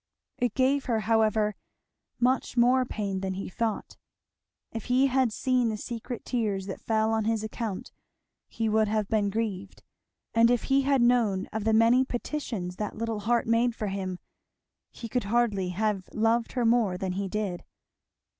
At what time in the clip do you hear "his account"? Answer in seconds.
7.25-7.91